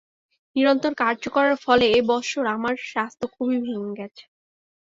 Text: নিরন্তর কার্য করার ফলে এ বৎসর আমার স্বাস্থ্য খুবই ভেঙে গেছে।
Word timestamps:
নিরন্তর 0.55 0.91
কার্য 1.01 1.23
করার 1.35 1.57
ফলে 1.65 1.85
এ 1.89 1.99
বৎসর 2.09 2.43
আমার 2.55 2.75
স্বাস্থ্য 2.91 3.25
খুবই 3.35 3.57
ভেঙে 3.65 3.93
গেছে। 3.99 4.23